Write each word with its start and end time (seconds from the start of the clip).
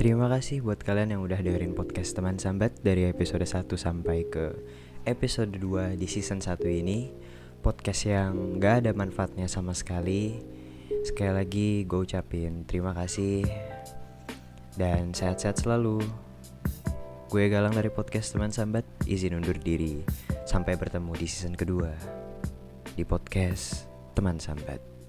Terima 0.00 0.32
kasih 0.32 0.64
buat 0.64 0.80
kalian 0.80 1.12
yang 1.12 1.20
udah 1.28 1.44
dengerin 1.44 1.76
podcast 1.76 2.16
teman 2.16 2.40
sambat 2.40 2.72
dari 2.80 3.04
episode 3.04 3.44
1 3.44 3.68
sampai 3.76 4.24
ke 4.32 4.56
episode 5.04 5.52
2 5.52 6.00
di 6.00 6.08
season 6.08 6.40
1 6.40 6.56
ini. 6.72 7.12
Podcast 7.60 8.08
yang 8.08 8.56
gak 8.56 8.80
ada 8.80 8.96
manfaatnya 8.96 9.44
sama 9.44 9.76
sekali. 9.76 10.40
Sekali 11.04 11.32
lagi 11.36 11.84
gue 11.84 12.00
ucapin 12.00 12.64
terima 12.64 12.96
kasih 12.96 13.44
Dan 14.72 15.12
sehat-sehat 15.12 15.68
selalu. 15.68 16.00
Gue 17.28 17.52
Galang 17.52 17.76
dari 17.76 17.92
podcast 17.92 18.32
teman 18.32 18.56
sambat 18.56 18.88
izin 19.04 19.36
undur 19.36 19.60
diri. 19.60 20.00
Sampai 20.48 20.80
bertemu 20.80 21.12
di 21.12 21.28
season 21.28 21.52
kedua 21.52 21.92
Di 22.96 23.04
podcast 23.04 23.84
teman 24.16 24.40
sambat. 24.40 24.99